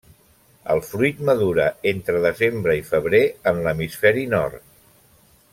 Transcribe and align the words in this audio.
El 0.75 0.79
fruit 0.87 1.19
madura 1.29 1.67
entre 1.93 2.23
desembre 2.25 2.77
i 2.81 2.83
febrer 2.89 3.23
en 3.53 3.63
l'hemisferi 3.67 4.29
nord. 4.37 4.69